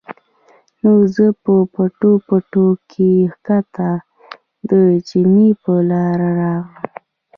[0.81, 3.91] نو زۀ پۀ پټو پټو کښې ښکته
[4.69, 4.71] د
[5.07, 6.77] چینې پۀ لاره راغلم